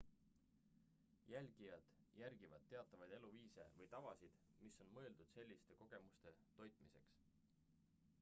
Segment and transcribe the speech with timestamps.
[1.33, 1.91] jälgijad
[2.21, 7.21] järgivad teatavaid eluviise või tavasid mis on mõeldud selliste kogemuste toitmiseks